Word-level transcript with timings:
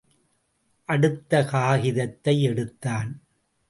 அடுத்த 0.89 1.43
காகிதத்தை 1.45 2.41
எடுத்தான். 2.41 3.11